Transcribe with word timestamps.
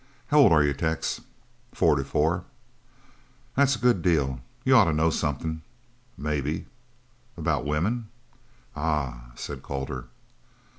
"How 0.29 0.39
old 0.39 0.51
are 0.51 0.63
you, 0.63 0.73
Tex?" 0.73 1.21
"Forty 1.75 2.03
four." 2.03 2.45
"That's 3.53 3.75
a 3.75 3.79
good 3.79 4.01
deal. 4.01 4.39
You 4.65 4.75
ought 4.75 4.85
to 4.85 4.93
know 4.93 5.11
something." 5.11 5.61
"Maybe." 6.17 6.65
"About 7.37 7.65
women?" 7.65 8.07
"Ah!" 8.75 9.25
said 9.35 9.61
Calder. 9.61 10.07